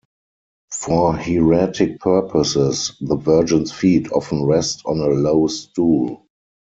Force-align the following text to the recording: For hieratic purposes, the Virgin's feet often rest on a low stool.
For 0.71 1.13
hieratic 1.15 1.99
purposes, 1.99 2.93
the 3.01 3.17
Virgin's 3.17 3.71
feet 3.71 4.11
often 4.11 4.43
rest 4.45 4.81
on 4.87 4.97
a 4.99 5.05
low 5.09 5.45
stool. 5.45 6.25